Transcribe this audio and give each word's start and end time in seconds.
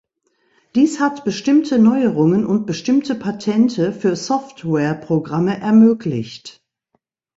Dies 0.73 0.99
hat 0.99 1.25
bestimmte 1.25 1.77
Neuerungen 1.77 2.43
und 2.47 2.65
bestimmte 2.65 3.13
Patente 3.13 3.93
für 3.93 4.15
Softwareprogramme 4.15 5.59
ermöglicht. 5.59 6.63